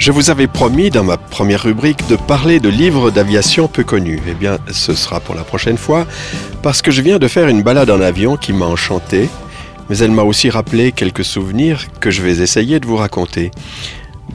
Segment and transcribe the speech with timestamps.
[0.00, 4.18] Je vous avais promis dans ma première rubrique de parler de livres d'aviation peu connus.
[4.26, 6.06] Eh bien, ce sera pour la prochaine fois,
[6.62, 9.28] parce que je viens de faire une balade en avion qui m'a enchanté,
[9.90, 13.50] mais elle m'a aussi rappelé quelques souvenirs que je vais essayer de vous raconter.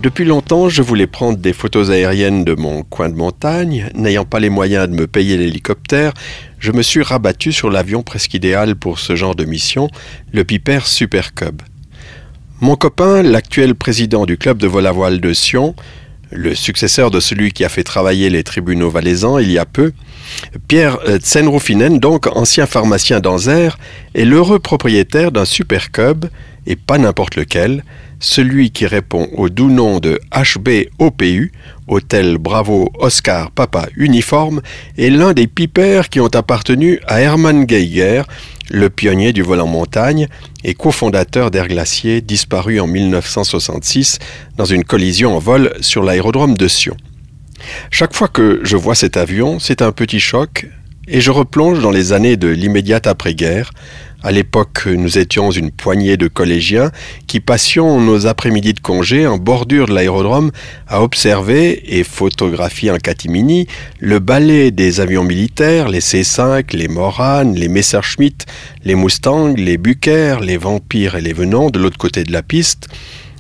[0.04, 3.90] Depuis longtemps, je voulais prendre des photos aériennes de mon coin de montagne.
[3.96, 6.14] N'ayant pas les moyens de me payer l'hélicoptère,
[6.60, 9.90] je me suis rabattu sur l'avion presque idéal pour ce genre de mission,
[10.32, 11.64] le Piper Super Cub.
[12.62, 15.76] Mon copain, l'actuel président du club de vol à voile de Sion,
[16.32, 19.92] le successeur de celui qui a fait travailler les tribunaux valaisans il y a peu,
[20.70, 23.78] Pierre euh, Tsenroufinen, donc ancien pharmacien d'Anzer,
[24.14, 26.26] est l'heureux propriétaire d'un super cub,
[26.68, 27.84] et pas n'importe lequel,
[28.20, 31.52] celui qui répond au doux nom de HBOPU,
[31.88, 34.62] Hôtel Bravo Oscar Papa Uniforme,
[34.98, 38.24] est l'un des pipers qui ont appartenu à Hermann Geiger,
[38.72, 40.28] le pionnier du vol en montagne
[40.64, 44.20] et cofondateur d'Air Glacier, disparu en 1966
[44.58, 46.98] dans une collision en vol sur l'aérodrome de Sion.
[47.92, 50.68] Chaque fois que je vois cet avion, c'est un petit choc,
[51.08, 53.72] et je replonge dans les années de l'immédiate après-guerre,
[54.26, 56.90] à l'époque, nous étions une poignée de collégiens
[57.28, 60.50] qui passions nos après-midi de congé en bordure de l'aérodrome
[60.88, 63.68] à observer et photographier en catimini
[64.00, 68.48] le balai des avions militaires, les C-5, les Morane, les Messerschmitt,
[68.84, 72.88] les Mustang, les Bucker, les Vampires et les Venants de l'autre côté de la piste,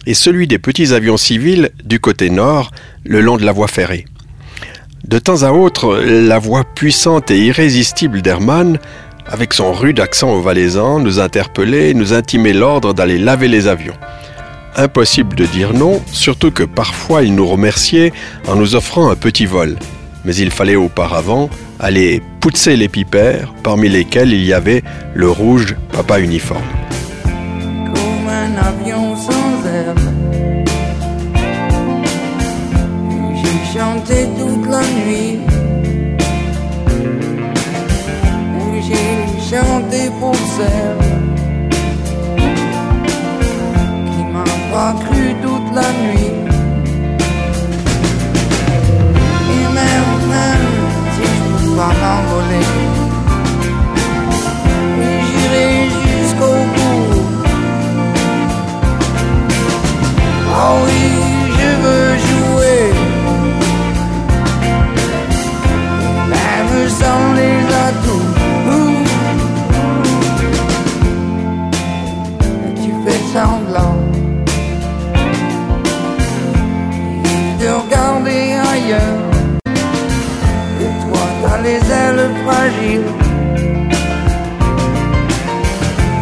[0.05, 2.69] et celui des petits avions civils du côté nord,
[3.03, 4.05] le long de la voie ferrée.
[5.07, 8.79] De temps à autre, la voix puissante et irrésistible d'Hermann
[9.27, 13.67] avec son rude accent au valaisan, nous interpellait et nous intimait l'ordre d'aller laver les
[13.67, 13.95] avions.
[14.75, 18.13] Impossible de dire non, surtout que parfois il nous remerciait
[18.47, 19.77] en nous offrant un petit vol.
[20.25, 25.75] Mais il fallait auparavant aller pousser les pipères, parmi lesquels il y avait le rouge
[25.91, 26.63] papa uniforme.
[39.63, 40.33] Chanter pour
[44.11, 46.33] qui m'a pas cru toute la nuit.
[49.55, 50.15] Et même
[51.13, 52.67] si je peux pas m'envoler,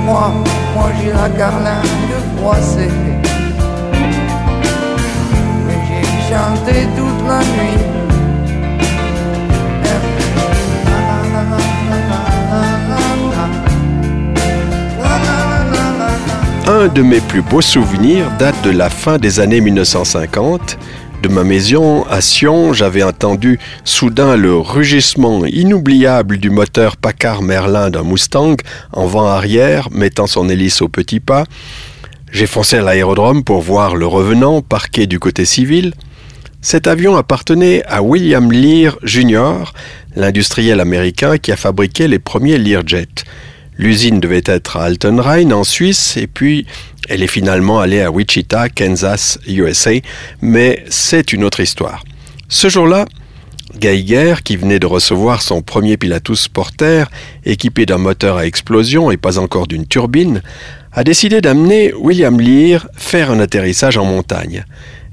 [0.05, 0.33] Moi,
[0.75, 2.89] moi j'ai la carlingue froissée.
[5.67, 7.93] Mais j'ai chanté toute la nuit.
[16.65, 20.77] Un de mes plus beaux souvenirs date de la fin des années 1950.
[21.23, 27.89] De ma maison à Sion, j'avais entendu soudain le rugissement inoubliable du moteur Packard Merlin
[27.89, 28.57] d'un Mustang
[28.91, 31.45] en vent arrière, mettant son hélice au petit pas.
[32.33, 35.93] J'ai foncé à l'aérodrome pour voir le revenant parqué du côté civil.
[36.59, 39.71] Cet avion appartenait à William Lear Jr.,
[40.17, 43.07] l'industriel américain qui a fabriqué les premiers Learjet.
[43.77, 46.65] L'usine devait être à Altenrhein en Suisse et puis
[47.09, 49.91] elle est finalement allée à Wichita, Kansas, USA,
[50.41, 52.03] mais c'est une autre histoire.
[52.47, 53.05] Ce jour-là,
[53.79, 57.05] Geiger, qui venait de recevoir son premier Pilatus Porter,
[57.45, 60.41] équipé d'un moteur à explosion et pas encore d'une turbine,
[60.91, 64.63] a décidé d'amener William Lear faire un atterrissage en montagne.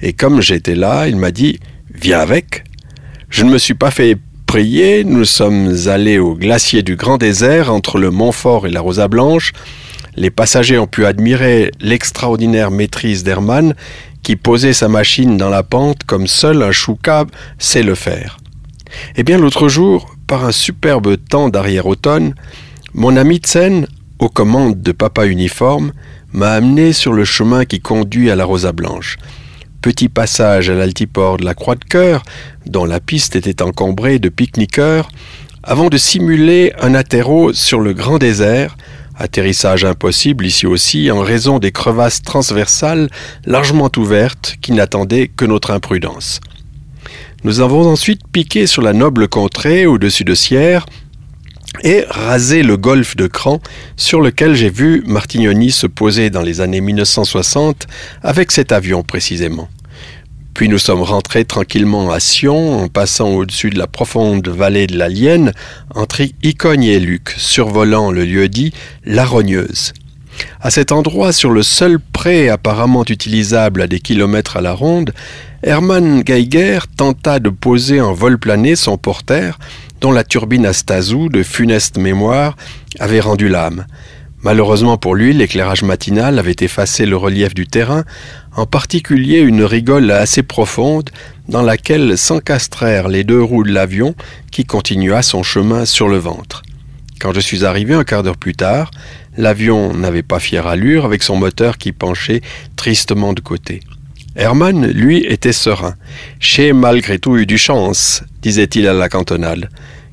[0.02, 1.58] Et comme j'étais là, il m'a dit
[1.92, 2.64] Viens avec.
[3.30, 4.16] Je ne me suis pas fait
[4.52, 9.52] nous sommes allés au glacier du Grand Désert entre le Montfort et la Rosa Blanche.
[10.16, 13.74] Les passagers ont pu admirer l'extraordinaire maîtrise d'Hermann
[14.24, 17.26] qui posait sa machine dans la pente comme seul un chouka
[17.58, 18.38] sait le faire.
[19.14, 22.34] Eh bien l'autre jour, par un superbe temps d'arrière-automne,
[22.92, 23.86] mon ami Tsen,
[24.18, 25.92] aux commandes de Papa Uniforme,
[26.32, 29.16] m'a amené sur le chemin qui conduit à la Rosa Blanche
[29.80, 32.22] petit passage à l'altiport de la Croix de Cœur,
[32.66, 35.08] dont la piste était encombrée de pique-niqueurs,
[35.62, 38.76] avant de simuler un atterro sur le grand désert,
[39.16, 43.10] atterrissage impossible ici aussi en raison des crevasses transversales
[43.44, 46.40] largement ouvertes qui n'attendaient que notre imprudence.
[47.44, 50.86] Nous avons ensuite piqué sur la noble contrée au-dessus de Sierre,
[51.82, 53.60] et raser le golfe de Cran
[53.96, 57.86] sur lequel j'ai vu Martignoni se poser dans les années 1960
[58.22, 59.68] avec cet avion précisément.
[60.54, 64.98] Puis nous sommes rentrés tranquillement à Sion en passant au-dessus de la profonde vallée de
[64.98, 65.52] la Lienne
[65.94, 68.72] entre Icogne et Luc, survolant le lieu-dit
[69.04, 69.92] La Rogneuse.
[70.60, 75.12] À cet endroit, sur le seul pré apparemment utilisable à des kilomètres à la ronde,
[75.62, 79.58] Hermann Geiger tenta de poser en vol plané son porteur
[80.00, 82.56] dont la turbine à Stazou, de funeste mémoire,
[82.98, 83.84] avait rendu l'âme.
[84.42, 88.04] Malheureusement pour lui, l'éclairage matinal avait effacé le relief du terrain,
[88.56, 91.10] en particulier une rigole assez profonde
[91.46, 94.14] dans laquelle s'encastrèrent les deux roues de l'avion
[94.50, 96.62] qui continua son chemin sur le ventre.
[97.20, 98.90] Quand je suis arrivé un quart d'heure plus tard,
[99.36, 102.40] l'avion n'avait pas fière allure avec son moteur qui penchait
[102.76, 103.82] tristement de côté.
[104.40, 105.94] Hermann, lui, était serein.
[106.40, 109.68] J'ai malgré tout eu du chance, disait-il à la cantonade.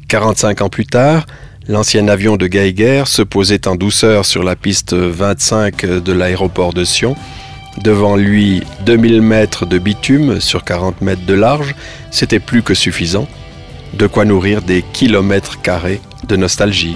[0.10, 1.26] Quarante-cinq ans plus tard,
[1.70, 6.86] L'ancien avion de Geiger se posait en douceur sur la piste 25 de l'aéroport de
[6.86, 7.18] Sion.
[7.84, 11.76] Devant lui, 2000 mètres de bitume sur 40 mètres de large,
[12.10, 13.28] c'était plus que suffisant.
[13.96, 16.96] De quoi nourrir des kilomètres carrés de nostalgie.